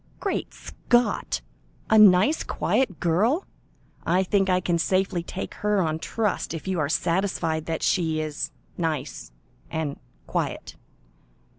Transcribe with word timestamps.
"Great 0.19 0.51
Scott! 0.51 1.41
A 1.91 1.97
nice, 1.99 2.41
quiet 2.43 2.99
girl! 2.99 3.45
I 4.03 4.23
think 4.23 4.49
I 4.49 4.59
can 4.59 4.79
safely 4.79 5.21
take 5.21 5.53
her 5.61 5.79
on 5.79 5.99
trust, 5.99 6.55
if 6.55 6.67
you 6.67 6.79
are 6.79 6.89
satisfied 6.89 7.67
that 7.67 7.83
she 7.83 8.19
is 8.19 8.49
nice 8.79 9.31
and 9.69 9.99
quiet. 10.25 10.75